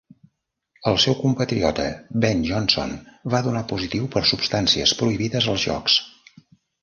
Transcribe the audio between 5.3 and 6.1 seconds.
als Jocs.